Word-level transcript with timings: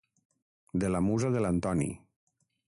De 0.83 0.89
la 0.95 1.01
musa 1.09 1.31
de 1.37 1.45
l'Antoni. 1.47 1.91